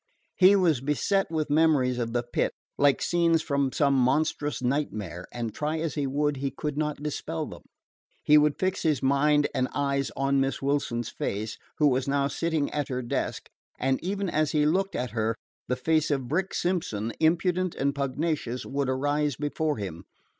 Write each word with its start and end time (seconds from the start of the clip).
He 0.35 0.55
was 0.55 0.81
beset 0.81 1.29
with 1.29 1.51
memories 1.51 1.99
of 1.99 2.11
the 2.11 2.23
Pit, 2.23 2.53
like 2.75 3.03
scenes 3.03 3.43
from 3.43 3.71
some 3.71 3.93
monstrous 3.93 4.59
nightmare, 4.59 5.27
and, 5.31 5.53
try 5.53 5.77
as 5.77 5.93
he 5.93 6.07
would, 6.07 6.37
he 6.37 6.49
could 6.49 6.75
not 6.75 7.03
dispel 7.03 7.45
them. 7.45 7.61
He 8.23 8.35
would 8.35 8.57
fix 8.57 8.81
his 8.81 9.03
mind 9.03 9.47
and 9.53 9.67
eyes 9.75 10.09
on 10.17 10.39
Miss 10.41 10.59
Wilson's 10.59 11.09
face, 11.09 11.59
who 11.77 11.85
was 11.85 12.07
now 12.07 12.27
sitting 12.29 12.71
at 12.71 12.87
her 12.87 13.03
desk, 13.03 13.47
and 13.77 14.03
even 14.03 14.27
as 14.27 14.53
he 14.53 14.65
looked 14.65 14.95
at 14.95 15.11
her 15.11 15.35
the 15.67 15.75
face 15.75 16.09
of 16.09 16.27
Brick 16.27 16.55
Simpson, 16.55 17.13
impudent 17.19 17.75
and 17.75 17.93
pugnacious, 17.93 18.65
would 18.65 18.89
arise 18.89 19.35
before 19.35 19.77
him. 19.77 20.05